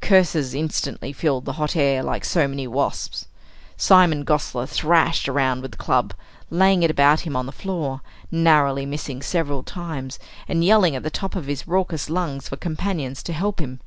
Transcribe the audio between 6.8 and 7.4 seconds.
it about him